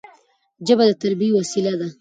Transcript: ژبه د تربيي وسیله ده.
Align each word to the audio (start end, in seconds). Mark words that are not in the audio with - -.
ژبه 0.67 0.83
د 0.87 0.91
تربيي 1.01 1.31
وسیله 1.39 1.73
ده. 1.79 1.87